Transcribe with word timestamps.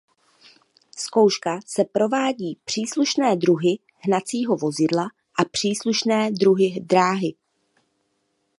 Zkouška 0.97 1.59
se 1.65 1.83
provádí 1.85 2.55
příslušné 2.65 3.35
druhy 3.35 3.79
hnacího 3.99 4.55
vozidla 4.57 5.05
a 5.41 5.45
příslušné 5.45 6.31
druhy 6.31 6.79
dráhy. 6.79 7.33